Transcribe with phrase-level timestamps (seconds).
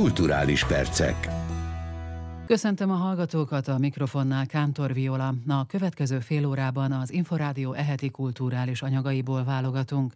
[0.00, 1.28] Kulturális percek.
[2.46, 5.34] Köszöntöm a hallgatókat a mikrofonnál Kántor Viola.
[5.46, 10.12] A következő fél órában az Inforádió eheti kulturális anyagaiból válogatunk.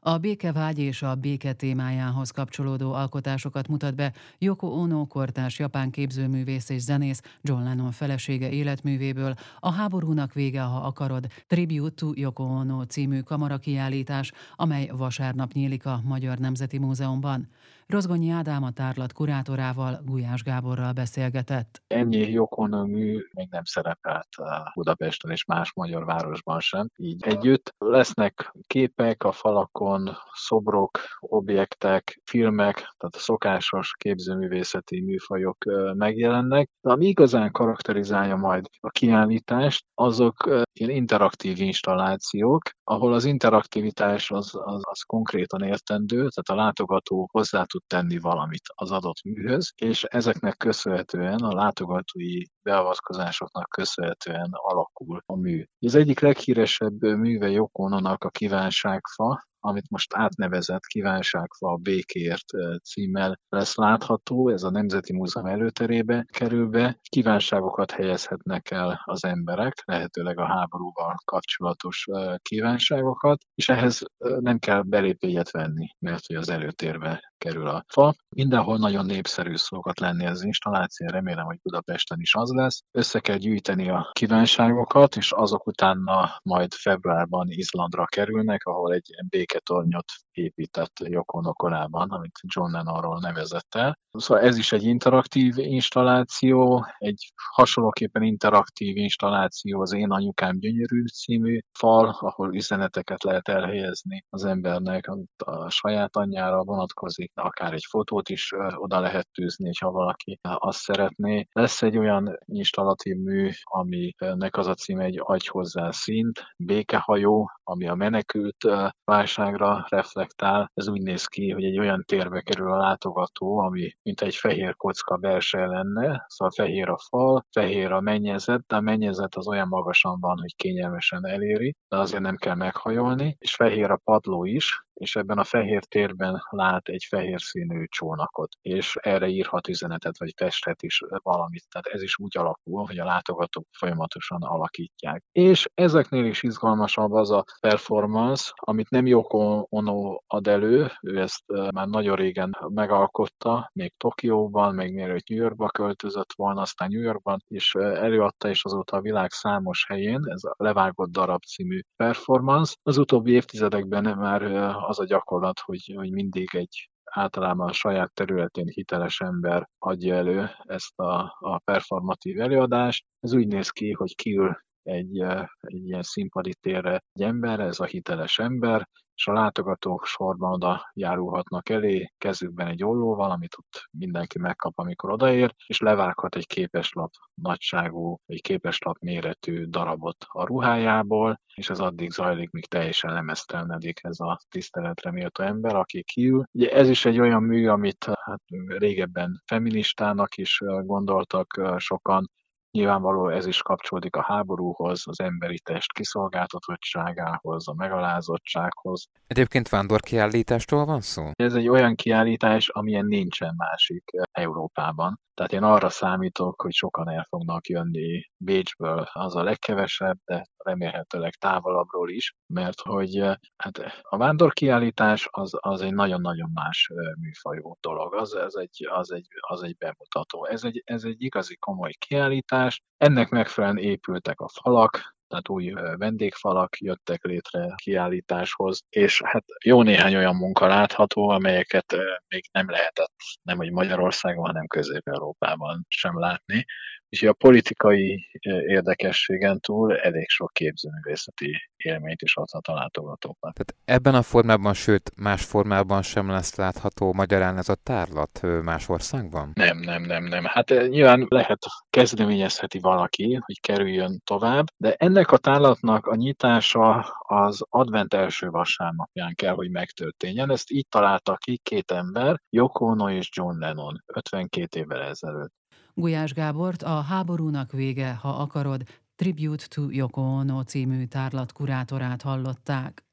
[0.00, 6.68] A békevágy és a béke témájához kapcsolódó alkotásokat mutat be Yoko Ono kortárs japán képzőművész
[6.68, 12.82] és zenész John Lennon felesége életművéből a Háborúnak vége, ha akarod, Tribute to Yoko Ono
[12.82, 17.48] című kamarakiállítás, amely vasárnap nyílik a Magyar Nemzeti Múzeumban.
[17.92, 21.82] Rozgonyi Ádám a tárlat kurátorával, Gulyás Gáborral beszélgetett.
[21.86, 24.28] Ennyi Jokon mű még nem szerepelt
[24.74, 26.88] Budapesten és más magyar városban sem.
[26.96, 35.56] Így együtt lesznek képek a falakon, szobrok, objektek, filmek, tehát a szokásos képzőművészeti műfajok
[35.94, 36.70] megjelennek.
[36.80, 44.54] De ami igazán karakterizálja majd a kiállítást, azok ilyen interaktív installációk, ahol az interaktivitás az,
[44.64, 50.04] az, az konkrétan értendő, tehát a látogató hozzá tud tenni valamit az adott műhöz, és
[50.04, 55.64] ezeknek köszönhetően, a látogatói beavatkozásoknak köszönhetően alakul a mű.
[55.80, 62.44] Az egyik leghíresebb műve Jokononak a kívánságfa, amit most átnevezett Kívánságfa a békért
[62.82, 66.98] címmel lesz látható, ez a Nemzeti Múzeum előterébe kerül be.
[67.08, 72.06] Kívánságokat helyezhetnek el az emberek, lehetőleg a háborúval kapcsolatos
[72.42, 78.14] kívánságokat, és ehhez nem kell belépélyet venni, mert hogy az előtérbe kerül a fa.
[78.36, 82.82] Mindenhol nagyon népszerű szokott lenni az installáció, remélem, hogy Budapesten is az lesz.
[82.90, 90.12] Össze kell gyűjteni a kívánságokat, és azok utána majd februárban Izlandra kerülnek, ahol egy béketornyot
[90.38, 93.98] épített Yoko korában, amit John Lennonról nevezett el.
[94.10, 101.58] Szóval ez is egy interaktív installáció, egy hasonlóképpen interaktív installáció az Én anyukám gyönyörű című
[101.78, 108.52] fal, ahol üzeneteket lehet elhelyezni az embernek, a saját anyjára vonatkozik, akár egy fotót is
[108.74, 111.46] oda lehet tűzni, ha valaki azt szeretné.
[111.52, 117.88] Lesz egy olyan installatív mű, aminek az a címe egy Agy hozzá szint, békehajó, ami
[117.88, 118.66] a menekült
[119.04, 120.26] válságra reflektál.
[120.74, 124.76] Ez úgy néz ki, hogy egy olyan térbe kerül a látogató, ami mint egy fehér
[124.76, 129.68] kocka belső lenne, szóval fehér a fal, fehér a mennyezet, de a mennyezet az olyan
[129.68, 134.86] magasan van, hogy kényelmesen eléri, de azért nem kell meghajolni, és fehér a padló is,
[134.98, 140.32] és ebben a fehér térben lát egy fehér színű csónakot, és erre írhat üzenetet, vagy
[140.36, 141.64] festhet is valamit.
[141.68, 145.24] Tehát ez is úgy alakul, hogy a látogatók folyamatosan alakítják.
[145.32, 151.44] És ezeknél is izgalmasabb az a performance, amit nem Yoko Ono ad elő, ő ezt
[151.72, 157.42] már nagyon régen megalkotta, még Tokióban, még mielőtt New Yorkba költözött volna, aztán New Yorkban
[157.48, 162.74] is előadta, és azóta a világ számos helyén, ez a Levágott darab című performance.
[162.82, 164.42] Az utóbbi évtizedekben már
[164.88, 170.50] az a gyakorlat, hogy, hogy mindig egy általában a saját területén hiteles ember adja elő
[170.62, 173.04] ezt a, a performatív előadást.
[173.20, 175.18] Ez úgy néz ki, hogy kiül egy,
[175.60, 180.90] egy ilyen színpadi térre egy ember, ez a hiteles ember, és a látogatók sorban oda
[180.94, 187.10] járulhatnak elé, kezükben egy ollóval, amit ott mindenki megkap, amikor odaér, és levághat egy képeslap
[187.34, 194.20] nagyságú, egy képeslap méretű darabot a ruhájából, és ez addig zajlik, míg teljesen lemesztelnedik ez
[194.20, 196.44] a tiszteletre méltó ember, aki kiül.
[196.52, 202.30] Ugye ez is egy olyan mű, amit hát régebben feministának is gondoltak sokan,
[202.70, 209.06] Nyilvánvaló ez is kapcsolódik a háborúhoz, az emberi test kiszolgáltatottságához, a megalázottsághoz.
[209.26, 211.30] Egyébként vándorkiállítástól van szó?
[211.32, 215.20] Ez egy olyan kiállítás, amilyen nincsen másik Európában.
[215.38, 221.34] Tehát én arra számítok, hogy sokan el fognak jönni Bécsből, az a legkevesebb, de remélhetőleg
[221.34, 223.22] távolabbról is, mert hogy
[223.56, 226.90] hát a vándorkiállítás az, az egy nagyon-nagyon más
[227.20, 228.14] műfajú dolog.
[228.14, 230.46] Az, az, egy, az, egy, az egy bemutató.
[230.46, 232.82] Ez egy, ez egy igazi komoly kiállítás.
[232.96, 240.16] Ennek megfelelően épültek a falak, tehát új vendégfalak jöttek létre kiállításhoz, és hát jó néhány
[240.16, 241.96] olyan munka látható, amelyeket
[242.28, 246.64] még nem lehetett, nem hogy Magyarországon, hanem Közép-Európában sem látni.
[247.10, 248.28] Úgyhogy a politikai
[248.66, 253.52] érdekességen túl elég sok képzőművészeti élményt is adhat a látogatóknak.
[253.52, 258.88] Tehát ebben a formában, sőt más formában sem lesz látható magyarán ez a tárlat más
[258.88, 259.50] országban?
[259.54, 260.44] Nem, nem, nem, nem.
[260.44, 261.58] Hát nyilván lehet
[261.90, 269.34] kezdeményezheti valaki, hogy kerüljön tovább, de ennek a tárlatnak a nyitása az advent első vasárnapján
[269.34, 270.50] kell, hogy megtörténjen.
[270.50, 275.57] Ezt így találta ki két ember, Yoko Ono és John Lennon 52 évvel ezelőtt.
[275.98, 278.82] Gulyás Gábort a Háborúnak vége, ha akarod,
[279.16, 283.04] Tribute to Yoko Ono című tárlat kurátorát hallották.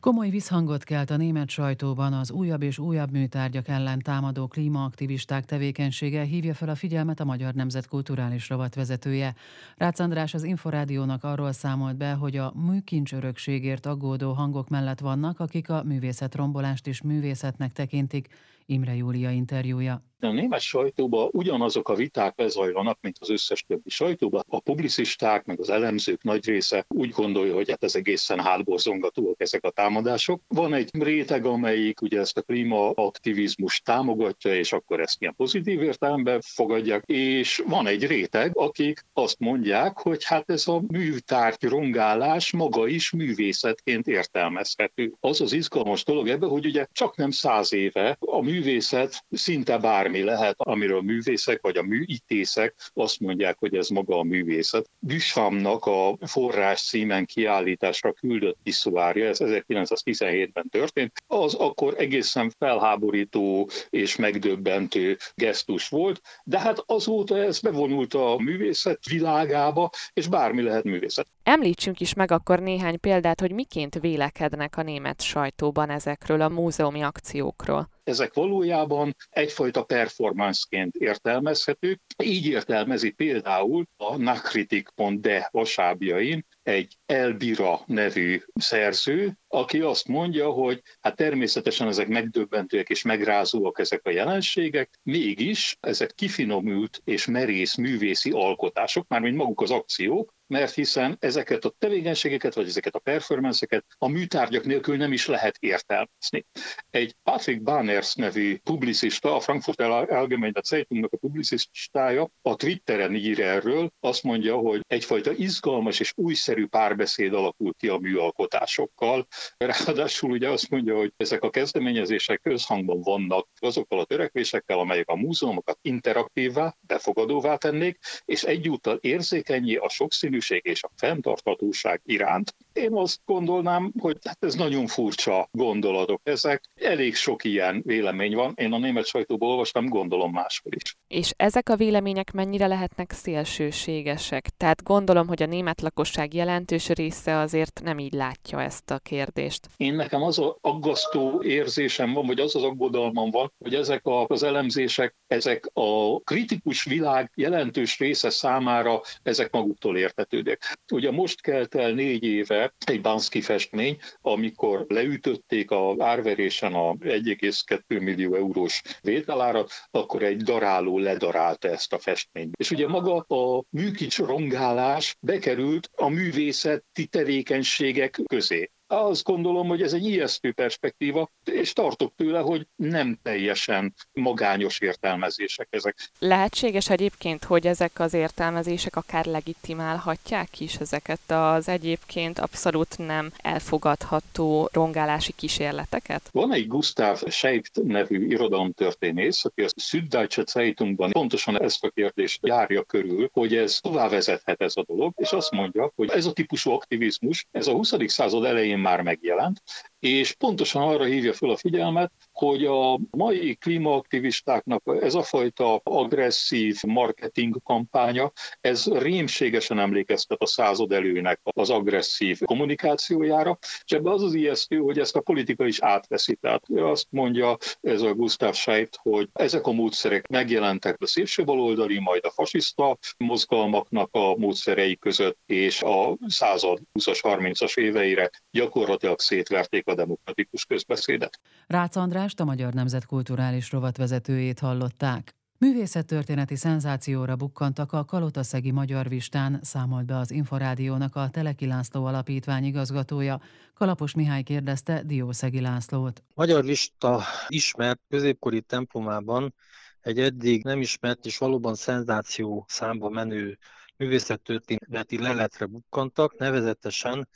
[0.00, 6.22] Komoly visszhangot kelt a német sajtóban az újabb és újabb műtárgyak ellen támadó klímaaktivisták tevékenysége
[6.22, 9.34] hívja fel a figyelmet a Magyar Nemzet kulturális rovat vezetője.
[9.76, 15.40] Rácz András az Inforádiónak arról számolt be, hogy a műkincs örökségért aggódó hangok mellett vannak,
[15.40, 18.28] akik a művészet rombolást is művészetnek tekintik.
[18.66, 20.02] Imre Júlia interjúja.
[20.24, 24.44] A német sajtóban ugyanazok a viták lezajlanak, mint az összes többi sajtóban.
[24.48, 29.64] A publicisták, meg az elemzők nagy része úgy gondolja, hogy hát ez egészen hátborzongatóak ezek
[29.64, 30.40] a támadások.
[30.48, 36.40] Van egy réteg, amelyik ugye ezt a klímaaktivizmus támogatja, és akkor ezt ilyen pozitív értelemben
[36.40, 42.86] fogadják, és van egy réteg, akik azt mondják, hogy hát ez a műtárgy rongálás maga
[42.88, 45.12] is művészetként értelmezhető.
[45.20, 50.13] Az az izgalmas dolog ebben, hogy ugye csak nem száz éve a művészet szinte bármi
[50.14, 54.90] bármi lehet, amiről művészek vagy a műítészek azt mondják, hogy ez maga a művészet.
[54.98, 64.16] Büshamnak a forrás címen kiállításra küldött piszuárja, ez 1917-ben történt, az akkor egészen felháborító és
[64.16, 71.26] megdöbbentő gesztus volt, de hát azóta ez bevonult a művészet világába, és bármi lehet művészet.
[71.44, 77.02] Említsünk is meg akkor néhány példát, hogy miként vélekednek a német sajtóban ezekről a múzeumi
[77.02, 82.00] akciókról ezek valójában egyfajta performanceként értelmezhetők.
[82.22, 91.16] Így értelmezi például a nakritik.de vasábjain egy Elbira nevű szerző, aki azt mondja, hogy hát
[91.16, 99.08] természetesen ezek megdöbbentőek és megrázóak ezek a jelenségek, mégis ezek kifinomult és merész művészi alkotások,
[99.08, 104.64] mármint maguk az akciók, mert hiszen ezeket a tevékenységeket, vagy ezeket a performanceket a műtárgyak
[104.64, 106.46] nélkül nem is lehet értelmezni.
[106.90, 113.92] Egy Patrick Banners nevű publicista, a Frankfurt Allgemeine Zeitungnak a publicistája a Twitteren ír erről,
[114.00, 119.26] azt mondja, hogy egyfajta izgalmas és újszerű párbeszéd alakul ki a műalkotásokkal.
[119.56, 125.16] Ráadásul ugye azt mondja, hogy ezek a kezdeményezések közhangban vannak azokkal a törekvésekkel, amelyek a
[125.16, 132.54] múzeumokat interaktívvá, befogadóvá tennék, és egyúttal érzékenyé a sokszínű sokszínűség és a fenntarthatóság iránt.
[132.74, 136.62] Én azt gondolnám, hogy hát ez nagyon furcsa gondolatok ezek.
[136.74, 138.52] Elég sok ilyen vélemény van.
[138.56, 140.96] Én a német sajtóból olvastam, gondolom máshol is.
[141.08, 144.48] És ezek a vélemények mennyire lehetnek szélsőségesek?
[144.56, 149.68] Tehát gondolom, hogy a német lakosság jelentős része azért nem így látja ezt a kérdést.
[149.76, 154.42] Én nekem az a aggasztó érzésem van, vagy az az aggodalmam van, hogy ezek az
[154.42, 160.76] elemzések, ezek a kritikus világ jelentős része számára ezek maguktól értetődnek.
[160.92, 167.80] Ugye most kelt el négy éve egy Banszki festmény, amikor leütötték a árverésen a 1,2
[167.86, 172.54] millió eurós vételárat, akkor egy daráló ledarálta ezt a festményt.
[172.56, 179.92] És ugye maga a műkics rongálás bekerült a művészeti tevékenységek közé azt gondolom, hogy ez
[179.92, 185.96] egy ijesztő perspektíva, és tartok tőle, hogy nem teljesen magányos értelmezések ezek.
[186.18, 194.68] Lehetséges egyébként, hogy ezek az értelmezések akár legitimálhatják is ezeket az egyébként abszolút nem elfogadható
[194.72, 196.28] rongálási kísérleteket?
[196.32, 202.82] Van egy Gustav Scheibt nevű irodalomtörténész, aki a Süddeutsche Zeitungban pontosan ezt a kérdést járja
[202.82, 206.70] körül, hogy ez tovább vezethet ez a dolog, és azt mondja, hogy ez a típusú
[206.70, 207.92] aktivizmus, ez a 20.
[208.06, 209.62] század elején már megjelent,
[209.98, 216.82] és pontosan arra hívja fel a figyelmet, hogy a mai klímaaktivistáknak ez a fajta agresszív
[216.86, 224.34] marketing kampánya, ez rémségesen emlékeztet a század előnek az agresszív kommunikációjára, és ebben az az
[224.34, 226.34] ijesztő, hogy ezt a politika is átveszi.
[226.34, 231.98] Tehát azt mondja ez a Gustav Scheidt, hogy ezek a módszerek megjelentek a szélső baloldali,
[232.00, 239.86] majd a fasiszta mozgalmaknak a módszerei között, és a század 20-as, 30-as éveire gyakorlatilag szétverték
[239.86, 241.40] a demokratikus közbeszédet.
[241.66, 245.34] Rácz Andrást, a Magyar Nemzet kulturális rovatvezetőjét hallották.
[245.58, 252.64] Művészettörténeti szenzációra bukkantak a Kalotaszegi Magyar Vistán, számolt be az Inforádiónak a Teleki László Alapítvány
[252.64, 253.40] igazgatója.
[253.74, 256.22] Kalapos Mihály kérdezte Diószegi Lászlót.
[256.34, 259.54] Magyar Vista ismert középkori templomában
[260.00, 263.58] egy eddig nem ismert és valóban szenzáció számba menő
[263.96, 267.28] művészettörténeti leletre bukkantak, nevezetesen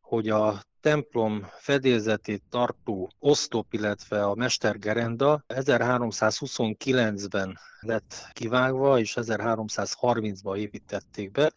[0.00, 11.30] hogy a templom fedélzetét tartó osztop, illetve a mestergerenda 1329-ben lett kivágva, és 1330-ban építették
[11.30, 11.52] be,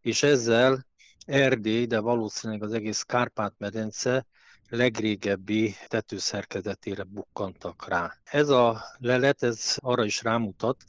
[0.00, 0.86] és ezzel
[1.26, 4.26] Erdély, de valószínűleg az egész Kárpát-medence
[4.68, 8.12] legrégebbi tetőszerkezetére bukkantak rá.
[8.24, 10.84] Ez a lelet, ez arra is rámutat,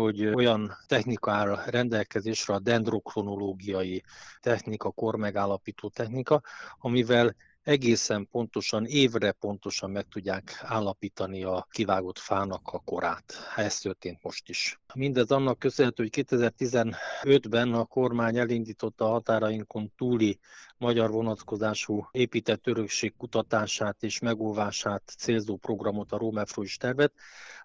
[0.00, 4.02] hogy olyan technika áll rendelkezésre, a dendrokronológiai
[4.40, 6.42] technika, kormegállapító technika,
[6.78, 13.34] amivel egészen pontosan, évre pontosan meg tudják állapítani a kivágott fának a korát.
[13.56, 14.80] Ez történt most is.
[14.94, 20.38] Mindez annak köszönhető, hogy 2015-ben a kormány elindította a határainkon túli
[20.78, 27.12] magyar vonatkozású épített örökség kutatását és megóvását célzó programot, a Rómefro is tervet,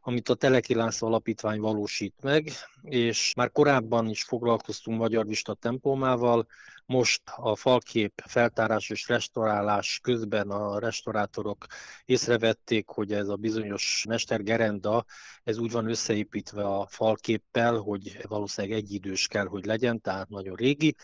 [0.05, 6.47] amit a Teleki László Alapítvány valósít meg, és már korábban is foglalkoztunk Magyar Vista templomával,
[6.85, 11.65] most a falkép feltárás és restaurálás közben a restaurátorok
[12.05, 15.05] észrevették, hogy ez a bizonyos mestergerenda,
[15.43, 20.95] ez úgy van összeépítve a falképpel, hogy valószínűleg egyidős kell, hogy legyen, tehát nagyon régi,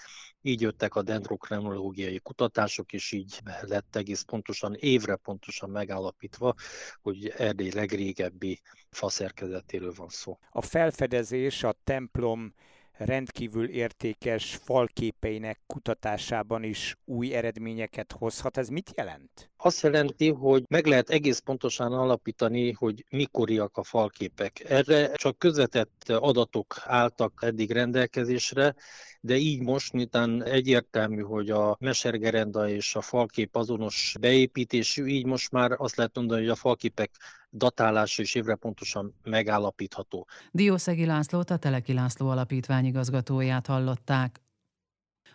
[0.41, 6.53] így jöttek a dendrokronológiai kutatások, és így lett egész pontosan, évre pontosan megállapítva,
[7.01, 10.39] hogy Erdély legrégebbi faszerkezetéről van szó.
[10.51, 12.53] A felfedezés a templom
[12.99, 18.57] rendkívül értékes falképeinek kutatásában is új eredményeket hozhat.
[18.57, 19.51] Ez mit jelent?
[19.57, 24.63] Azt jelenti, hogy meg lehet egész pontosan alapítani, hogy mikoriak a falképek.
[24.69, 28.75] Erre csak közvetett adatok álltak eddig rendelkezésre,
[29.21, 35.51] de így most, miután egyértelmű, hogy a mesergerenda és a falkép azonos beépítésű, így most
[35.51, 37.11] már azt lehet mondani, hogy a falképek
[37.49, 40.27] datálása is évre pontosan megállapítható.
[40.51, 44.41] Diószegi Lászlót, a Teleki László Alapítvány igazgatóját hallották.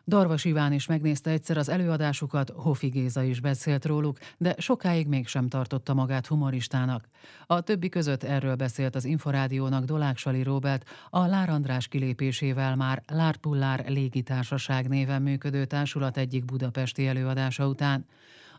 [0.06, 5.48] Darvas Iván is megnézte egyszer az előadásukat, Hofi Géza is beszélt róluk, de sokáig mégsem
[5.48, 7.08] tartotta magát humoristának.
[7.46, 13.02] A többi között erről beszélt az Inforádiónak Dolák Sali Robert, a Lár András kilépésével már
[13.06, 18.06] Lárpullár Légitársaság néven működő társulat egyik budapesti előadása után.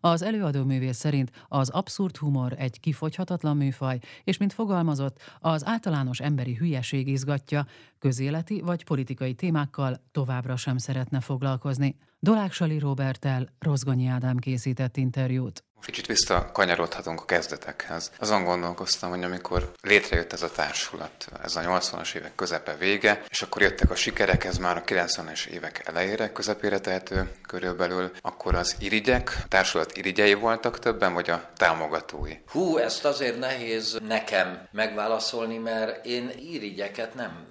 [0.05, 6.19] Az előadó művész szerint az abszurd humor egy kifogyhatatlan műfaj, és mint fogalmazott, az általános
[6.19, 7.65] emberi hülyeség izgatja,
[8.05, 11.95] közéleti vagy politikai témákkal továbbra sem szeretne foglalkozni.
[12.19, 15.63] Dolák Sali Robertel Rozgonyi Ádám készített interjút.
[15.85, 18.12] Kicsit visszakanyarodhatunk a kezdetekhez.
[18.19, 23.41] Azon gondolkoztam, hogy amikor létrejött ez a társulat, ez a 80-as évek közepe vége, és
[23.41, 28.75] akkor jöttek a sikerek, ez már a 90-es évek elejére, közepére tehető körülbelül, akkor az
[28.79, 32.33] irigyek, a társulat irigyei voltak többen, vagy a támogatói?
[32.47, 37.47] Hú, ezt azért nehéz nekem megválaszolni, mert én irigyeket nem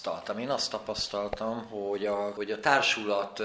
[0.00, 0.38] tapasztaltam.
[0.38, 3.42] Én azt tapasztaltam, hogy a, hogy a társulat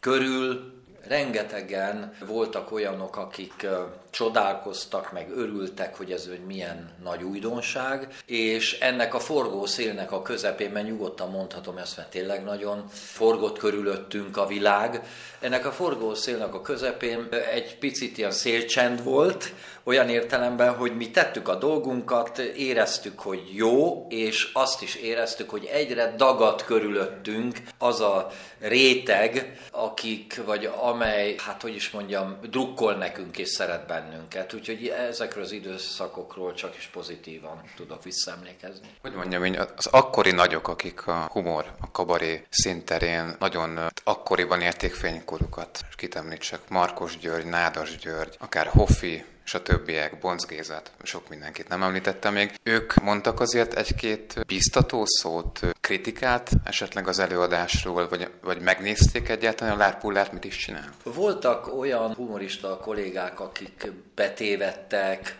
[0.00, 0.72] körül
[1.06, 3.66] rengetegen voltak olyanok, akik
[4.10, 10.22] csodálkoztak, meg örültek, hogy ez egy milyen nagy újdonság, és ennek a forgó szélnek a
[10.22, 15.02] közepén, mert nyugodtan mondhatom ezt, mert tényleg nagyon forgott körülöttünk a világ,
[15.40, 19.52] ennek a forgó szélnek a közepén egy picit ilyen szélcsend volt,
[19.88, 25.64] olyan értelemben, hogy mi tettük a dolgunkat, éreztük, hogy jó, és azt is éreztük, hogy
[25.64, 33.38] egyre dagad körülöttünk az a réteg, akik, vagy amely, hát hogy is mondjam, drukkol nekünk
[33.38, 34.52] és szeret bennünket.
[34.54, 38.88] Úgyhogy ezekről az időszakokról csak is pozitívan tudok visszaemlékezni.
[39.00, 44.94] Hogy mondjam, én az akkori nagyok, akik a humor, a kabaré szinterén nagyon akkoriban érték
[44.94, 51.28] fénykorukat, és kitemlítsek Markos György, Nádas György, akár Hoffi, és a többiek, Bonc Gézát, sok
[51.28, 52.50] mindenkit nem említettem még.
[52.62, 59.76] Ők mondtak azért egy-két biztató szót, kritikát esetleg az előadásról, vagy, vagy megnézték egyáltalán a
[59.76, 60.92] Lárpullát, mit is csinál?
[61.02, 65.38] Voltak olyan humorista kollégák, akik betévettek,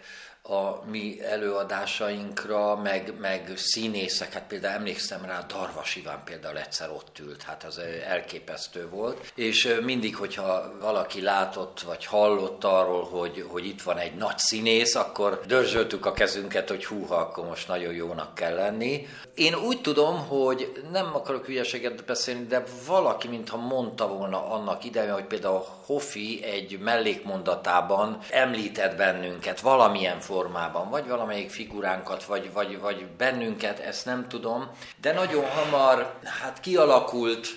[0.48, 7.18] a mi előadásainkra, meg, meg színészek, hát például emlékszem rá, Darvas Iván például egyszer ott
[7.18, 13.66] ült, hát az elképesztő volt, és mindig, hogyha valaki látott, vagy hallott arról, hogy, hogy
[13.66, 18.34] itt van egy nagy színész, akkor dörzsöltük a kezünket, hogy húha, akkor most nagyon jónak
[18.34, 19.06] kell lenni.
[19.34, 25.12] Én úgy tudom, hogy nem akarok hülyeséget beszélni, de valaki, mintha mondta volna annak idején,
[25.12, 32.80] hogy például Hofi egy mellékmondatában említett bennünket valamilyen formában, formában, vagy valamelyik figuránkat, vagy, vagy,
[32.80, 37.48] vagy bennünket, ezt nem tudom, de nagyon hamar hát kialakult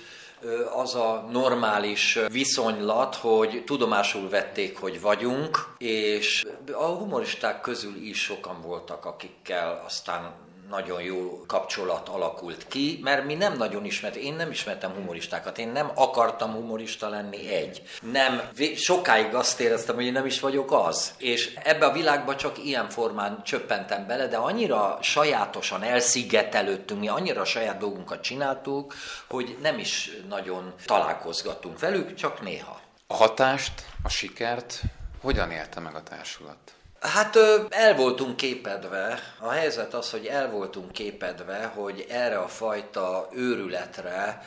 [0.75, 8.61] az a normális viszonylat, hogy tudomásul vették, hogy vagyunk, és a humoristák közül is sokan
[8.61, 10.31] voltak, akikkel aztán
[10.71, 15.67] nagyon jó kapcsolat alakult ki, mert mi nem nagyon ismert, én nem ismertem humoristákat, én
[15.67, 17.81] nem akartam humorista lenni egy.
[18.01, 18.41] Nem,
[18.75, 21.13] sokáig azt éreztem, hogy én nem is vagyok az.
[21.17, 27.45] És ebbe a világba csak ilyen formán csöppentem bele, de annyira sajátosan elszigetelődtünk, mi annyira
[27.45, 28.93] saját dolgunkat csináltuk,
[29.27, 32.79] hogy nem is nagyon találkozgattunk velük, csak néha.
[33.07, 34.81] A hatást, a sikert
[35.21, 36.80] hogyan élte meg a társulat?
[37.01, 37.37] Hát
[37.69, 44.41] el voltunk képedve, a helyzet az, hogy el voltunk képedve, hogy erre a fajta őrületre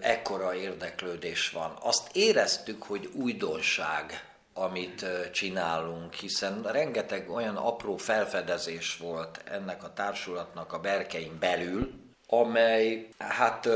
[0.00, 1.76] ekkora érdeklődés van.
[1.80, 10.72] Azt éreztük, hogy újdonság amit csinálunk, hiszen rengeteg olyan apró felfedezés volt ennek a társulatnak
[10.72, 11.92] a berkein belül,
[12.26, 13.68] amely hát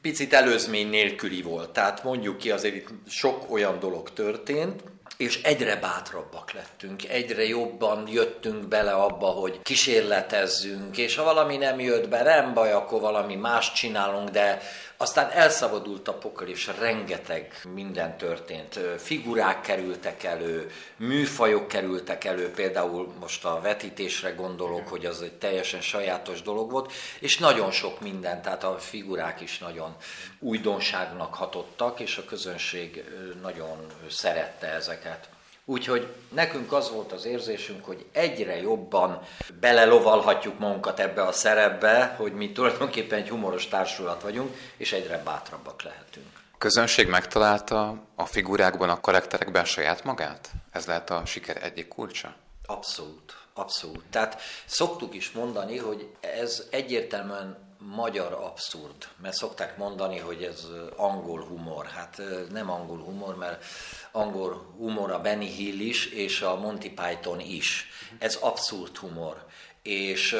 [0.00, 1.70] picit előzmény nélküli volt.
[1.70, 4.82] Tehát mondjuk ki azért itt sok olyan dolog történt,
[5.20, 11.80] és egyre bátrabbak lettünk, egyre jobban jöttünk bele abba, hogy kísérletezzünk, és ha valami nem
[11.80, 14.62] jött be, nem baj, akkor valami más csinálunk, de
[15.00, 18.78] aztán elszabadult a pokol, és rengeteg minden történt.
[18.98, 25.80] Figurák kerültek elő, műfajok kerültek elő, például most a vetítésre gondolok, hogy az egy teljesen
[25.80, 29.96] sajátos dolog volt, és nagyon sok minden, tehát a figurák is nagyon
[30.38, 33.04] újdonságnak hatottak, és a közönség
[33.42, 35.28] nagyon szerette ezeket.
[35.70, 39.22] Úgyhogy nekünk az volt az érzésünk, hogy egyre jobban
[39.60, 45.82] belelovalhatjuk magunkat ebbe a szerepbe, hogy mi tulajdonképpen egy humoros társulat vagyunk, és egyre bátrabbak
[45.82, 46.26] lehetünk.
[46.58, 50.50] Közönség megtalálta a figurákban, a karakterekben saját magát?
[50.72, 52.34] Ez lehet a siker egyik kulcsa?
[52.66, 54.04] Abszolút, abszolút.
[54.10, 61.44] Tehát szoktuk is mondani, hogy ez egyértelműen magyar abszurd, mert szokták mondani, hogy ez angol
[61.44, 61.86] humor.
[61.86, 63.64] Hát nem angol humor, mert
[64.12, 67.88] angol humor a Benny Hill is, és a Monty Python is.
[68.18, 69.44] Ez abszurd humor.
[69.82, 70.36] És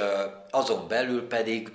[0.51, 1.73] azon belül pedig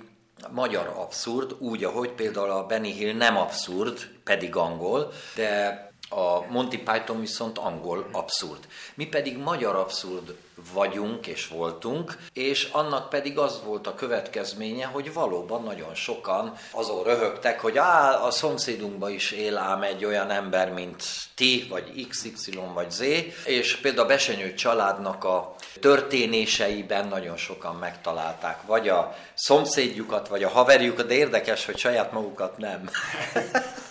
[0.50, 6.76] magyar abszurd, úgy, ahogy például a Benny Hill nem abszurd, pedig angol, de a Monty
[6.76, 8.66] Python viszont angol abszurd.
[8.94, 10.34] Mi pedig magyar abszurd
[10.72, 17.04] vagyunk és voltunk, és annak pedig az volt a következménye, hogy valóban nagyon sokan azon
[17.04, 22.60] röhögtek, hogy á, a szomszédunkban is él ám egy olyan ember, mint ti, vagy XY,
[22.74, 23.00] vagy Z,
[23.44, 30.48] és például a Besenyő családnak a történéseiben nagyon sokan megtalálták, vagy a szomszédjukat, vagy a
[30.48, 32.90] haverjukat, de érdekes, hogy saját magukat nem.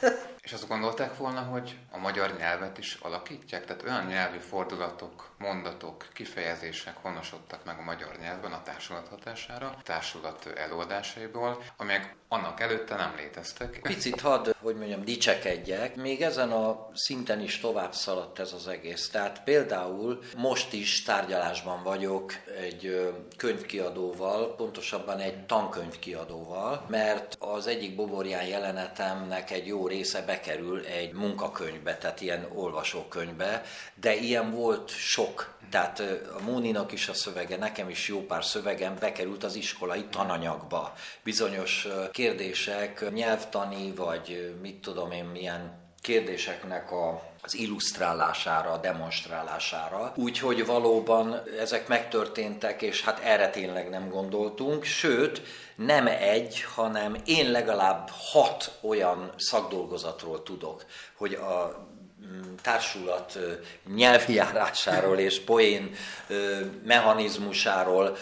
[0.46, 3.66] És azt gondolták volna, hogy a magyar nyelvet is alakítják?
[3.66, 9.82] Tehát olyan nyelvi fordulatok, mondatok, kifejezések honosodtak meg a magyar nyelvben a társulat hatására, a
[9.84, 13.80] társulat előadásaiból, amelyek annak előtte nem léteztek.
[13.82, 15.96] Picit hadd, hogy mondjam, dicsekedjek.
[15.96, 19.10] Még ezen a szinten is tovább szaladt ez az egész.
[19.10, 28.46] Tehát például most is tárgyalásban vagyok egy könyvkiadóval, pontosabban egy tankönyvkiadóval, mert az egyik boborján
[28.46, 33.64] jelenetemnek egy jó része bekerül egy munkakönyvbe, tehát ilyen olvasókönyvbe,
[33.96, 36.00] de ilyen volt sok tehát
[36.40, 40.94] a Móninak is a szövege, nekem is jó pár szövegem bekerült az iskolai tananyagba.
[41.24, 50.14] Bizonyos kérdések, nyelvtani, vagy mit tudom én, milyen kérdéseknek a, az illusztrálására, a demonstrálására.
[50.16, 55.42] Úgyhogy valóban ezek megtörténtek, és hát erre tényleg nem gondoltunk, sőt,
[55.76, 60.86] nem egy, hanem én legalább hat olyan szakdolgozatról tudok,
[61.18, 61.86] hogy a
[62.62, 63.40] társulat
[63.96, 65.96] nyelvjárásáról és poén
[66.84, 68.18] mechanizmusáról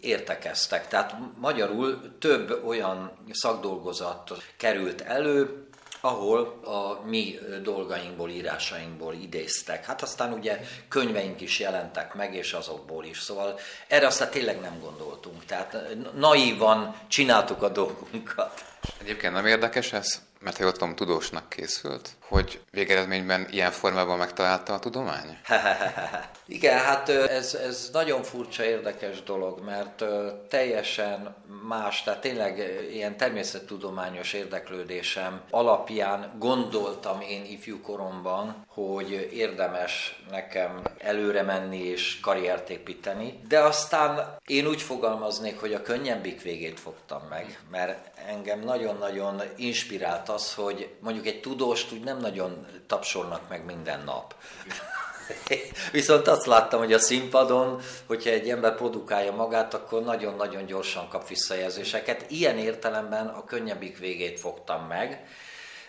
[0.00, 0.88] értekeztek.
[0.88, 5.68] Tehát magyarul több olyan szakdolgozat került elő,
[6.00, 9.84] ahol a mi dolgainkból, írásainkból idéztek.
[9.84, 13.20] Hát aztán ugye könyveink is jelentek meg, és azokból is.
[13.20, 13.58] Szóval
[13.88, 15.44] erre aztán tényleg nem gondoltunk.
[15.44, 15.76] Tehát
[16.14, 18.64] naívan csináltuk a dolgunkat.
[19.00, 20.20] Egyébként nem érdekes ez?
[20.40, 25.38] Mert ha jól tudósnak készült, hogy végeredményben ilyen formában megtalálta a tudomány?
[26.46, 30.04] Igen, hát ez, ez nagyon furcsa, érdekes dolog, mert
[30.48, 31.34] teljesen
[31.68, 41.42] más, tehát tényleg ilyen természettudományos érdeklődésem alapján gondoltam én ifjú koromban, hogy érdemes nekem előre
[41.42, 47.58] menni és karriert építeni, de aztán én úgy fogalmaznék, hogy a könnyebbik végét fogtam meg,
[47.70, 54.02] mert engem nagyon-nagyon inspirált az, hogy mondjuk egy tudóst úgy nem nagyon tapsolnak meg minden
[54.04, 54.34] nap.
[55.92, 61.28] Viszont azt láttam, hogy a színpadon, hogyha egy ember produkálja magát, akkor nagyon-nagyon gyorsan kap
[61.28, 62.30] visszajelzéseket.
[62.30, 65.26] Ilyen értelemben a könnyebbik végét fogtam meg.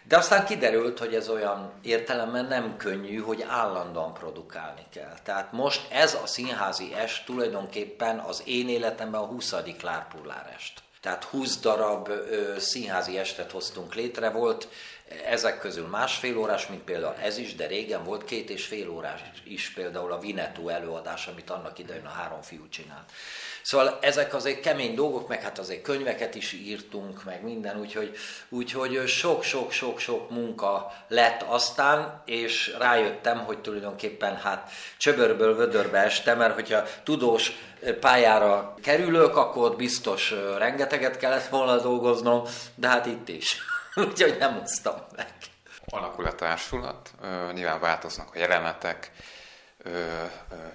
[0.04, 5.14] De aztán kiderült, hogy ez olyan értelemben nem könnyű, hogy állandóan produkálni kell.
[5.24, 9.56] Tehát most ez a színházi est tulajdonképpen az én életemben a 20.
[9.82, 10.82] lárpullárest.
[11.02, 14.68] Tehát 20 darab ö, színházi estet hoztunk létre, volt
[15.26, 19.22] ezek közül másfél órás, mint például ez is, de régen volt két és fél órás
[19.44, 23.12] is, például a Vinetú előadás, amit annak idején a három fiú csinált.
[23.62, 28.18] Szóval ezek azért kemény dolgok, meg hát azért könyveket is írtunk, meg minden, úgyhogy,
[28.50, 36.84] úgyhogy sok-sok-sok-sok munka lett aztán, és rájöttem, hogy tulajdonképpen hát csöbörből vödörbe estem, mert hogyha
[37.04, 37.52] tudós
[38.00, 42.44] pályára kerülök, akkor biztos rengeteget kellett volna dolgoznom,
[42.76, 43.58] de hát itt is.
[44.10, 45.34] Úgyhogy nem hoztam meg.
[45.86, 47.12] alakul a társulat,
[47.54, 49.12] nyilván változnak a jelenetek,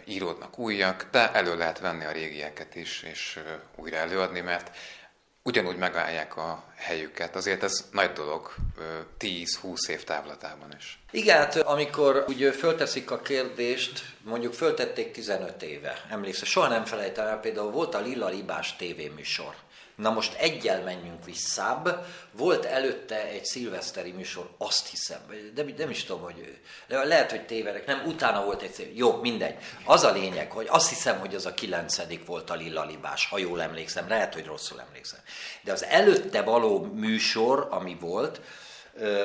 [0.05, 3.41] íródnak újak, de elő lehet venni a régieket is, és
[3.77, 4.71] újra előadni, mert
[5.43, 7.37] ugyanúgy megállják a helyüket.
[7.37, 8.55] Azért ez nagy dolog
[9.19, 10.99] 10-20 év távlatában is.
[11.11, 17.27] Igen, hát amikor úgy fölteszik a kérdést, mondjuk föltették 15 éve, emlékszel, soha nem felejtem
[17.27, 19.55] el, például volt a Lilla Libás tévéműsor.
[19.97, 22.07] Na most egyel menjünk visszább.
[22.33, 25.21] Volt előtte egy szilveszteri műsor, azt hiszem,
[25.55, 28.91] de nem is tudom, hogy lehet, hogy tévedek, nem, utána volt egy szél.
[28.95, 29.57] Jó, mindegy.
[29.85, 33.39] Az a lényeg, hogy azt hiszem, hogy az a kilencedik volt a Lilla Libás, ha
[33.39, 35.21] jól emlékszem, lehet, hogy rosszul emlékszem.
[35.63, 38.41] De az előtte való műsor, ami volt,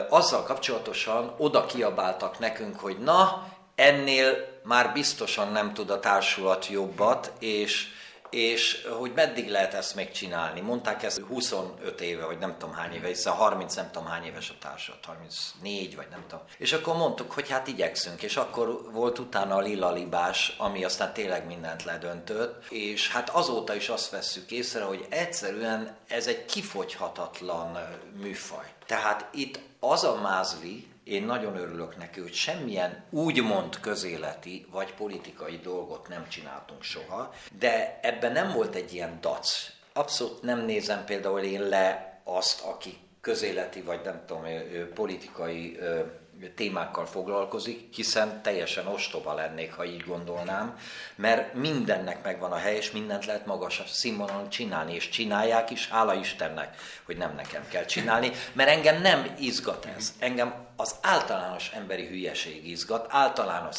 [0.09, 7.31] azzal kapcsolatosan oda kiabáltak nekünk, hogy na, ennél már biztosan nem tud a társulat jobbat,
[7.39, 7.87] és
[8.31, 10.61] és hogy meddig lehet ezt még csinálni.
[10.61, 14.49] Mondták ezt 25 éve, vagy nem tudom hány éve, hiszen 30 nem tudom hány éves
[14.49, 16.45] a társat, 34 vagy nem tudom.
[16.57, 21.13] És akkor mondtuk, hogy hát igyekszünk, és akkor volt utána a lila libás, ami aztán
[21.13, 27.77] tényleg mindent ledöntött, és hát azóta is azt vesszük észre, hogy egyszerűen ez egy kifogyhatatlan
[28.21, 28.65] műfaj.
[28.85, 35.59] Tehát itt az a mázli, én nagyon örülök neki, hogy semmilyen úgymond közéleti vagy politikai
[35.63, 39.69] dolgot nem csináltunk soha, de ebben nem volt egy ilyen dac.
[39.93, 44.43] Abszolút nem nézem például én le azt, aki közéleti vagy nem tudom,
[44.93, 45.79] politikai
[46.55, 50.77] témákkal foglalkozik, hiszen teljesen ostoba lennék, ha így gondolnám,
[51.15, 56.13] mert mindennek megvan a hely, és mindent lehet magas színvonalon csinálni, és csinálják is, hála
[56.13, 60.13] Istennek, hogy nem nekem kell csinálni, mert engem nem izgat ez.
[60.19, 63.75] Engem az általános emberi hülyeség izgat, általános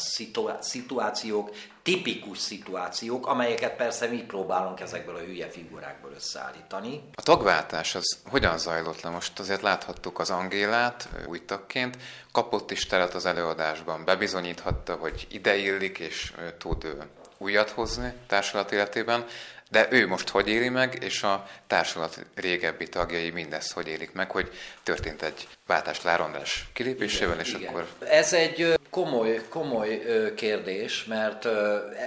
[0.59, 1.49] szituációk,
[1.81, 7.03] tipikus szituációk, amelyeket persze mi próbálunk ezekből a hülye figurákból összeállítani.
[7.15, 9.09] A tagváltás az hogyan zajlott le?
[9.09, 11.97] Most azért láthattuk az Angélát új tagként,
[12.31, 15.57] kapott is teret az előadásban, bebizonyíthatta, hogy ide
[15.97, 16.95] és tud
[17.37, 19.25] újat hozni társulat életében,
[19.73, 24.31] de ő most hogy éli meg, és a társulat régebbi tagjai mindezt hogy élik meg,
[24.31, 24.51] hogy
[24.83, 27.69] történt egy váltás Lárondás kilépésével, és igen.
[27.69, 27.87] akkor...
[27.99, 30.01] Ez egy komoly, komoly
[30.35, 31.45] kérdés, mert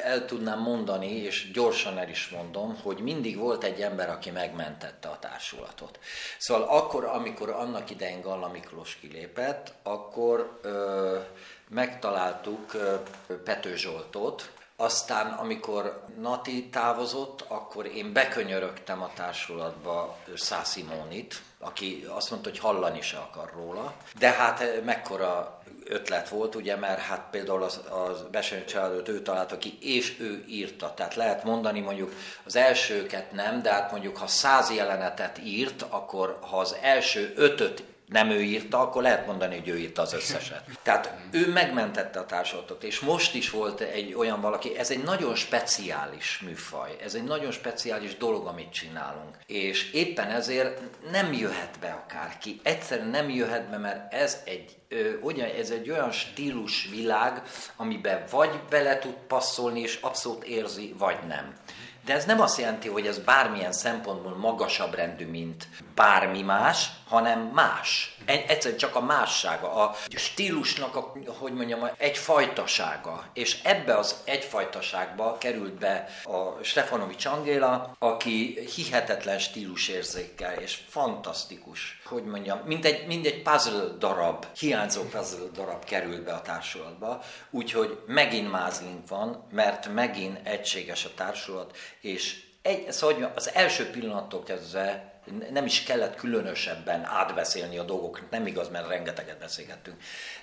[0.05, 5.09] el tudnám mondani, és gyorsan el is mondom, hogy mindig volt egy ember, aki megmentette
[5.09, 5.99] a társulatot.
[6.39, 11.19] Szóval akkor, amikor annak idején Galla Miklós kilépett, akkor ö,
[11.69, 12.73] megtaláltuk
[13.45, 22.49] Pető Zsoltot, aztán, amikor Nati távozott, akkor én bekönyörögtem a társulatba Szászimónit, aki azt mondta,
[22.49, 23.95] hogy hallani se akar róla.
[24.19, 29.59] De hát mekkora ötlet volt, ugye, mert hát például az, az Besenyő családot ő találta
[29.59, 30.95] ki, és ő írta.
[30.95, 32.13] Tehát lehet mondani mondjuk
[32.45, 37.85] az elsőket nem, de hát mondjuk ha száz jelenetet írt, akkor ha az első ötöt
[38.09, 40.63] nem ő írta, akkor lehet mondani, hogy ő írta az összeset.
[40.83, 45.35] Tehát ő megmentette a társulatot, és most is volt egy olyan valaki, ez egy nagyon
[45.35, 49.37] speciális műfaj, ez egy nagyon speciális dolog, amit csinálunk.
[49.47, 55.19] És éppen ezért nem jöhet be akárki, egyszerűen nem jöhet be, mert ez egy ö,
[55.21, 57.43] ugyan, ez egy olyan stílus világ,
[57.77, 61.55] amiben vagy bele tud passzolni, és abszolút érzi, vagy nem.
[62.05, 67.41] De ez nem azt jelenti, hogy ez bármilyen szempontból magasabb rendű, mint bármi más, hanem
[67.41, 68.17] más.
[68.25, 73.25] Egyszerűen csak a mássága, a stílusnak, a, hogy mondjam, egyfajtasága.
[73.33, 82.25] És ebbe az egyfajtaságba került be a Stefanovics Angéla, aki hihetetlen stílusérzékkel, és fantasztikus, hogy
[82.25, 87.99] mondjam, mint egy, mint egy puzzle darab, hiányzó puzzle darab került be a társulatba, úgyhogy
[88.07, 95.16] megint mázlink van, mert megint egységes a társulat, és egy, szóval az első pillanattól kezdve
[95.53, 99.97] nem is kellett különösebben átbeszélni a dolgokat, nem igaz, mert rengeteget beszélgettünk.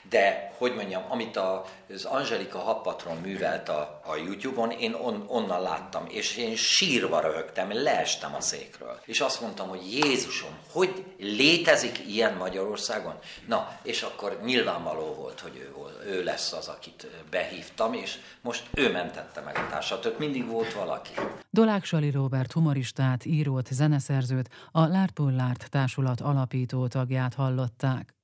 [0.09, 6.05] De, hogy mondjam, amit az Angelika Happatron művelt a, a YouTube-on, én on, onnan láttam,
[6.09, 8.99] és én sírva röhögtem, leestem a székről.
[9.05, 13.15] És azt mondtam, hogy Jézusom, hogy létezik ilyen Magyarországon?
[13.47, 15.73] Na, és akkor nyilvánvaló volt, hogy ő,
[16.05, 21.11] ő lesz az, akit behívtam, és most ő mentette meg a társat, mindig volt valaki.
[21.49, 28.15] Dolák Sali Robert humoristát, írót, zeneszerzőt, a Lárpullárt társulat alapító tagját hallották.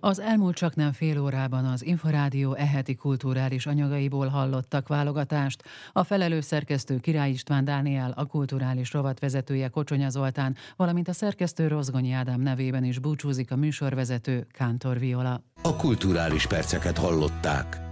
[0.00, 5.62] Az elmúlt csak nem fél órában az Inforádió eheti kulturális anyagaiból hallottak válogatást.
[5.92, 12.12] A felelős szerkesztő Király István Dániel, a kulturális rovatvezetője Kocsonya Zoltán, valamint a szerkesztő Rozgonyi
[12.12, 15.42] Ádám nevében is búcsúzik a műsorvezető Kántor Viola.
[15.62, 17.85] A kulturális perceket hallották.